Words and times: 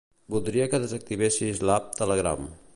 Voldria 0.35 0.67
que 0.71 0.79
desactivessis 0.85 1.63
l'app 1.71 1.95
Telegram. 2.03 2.53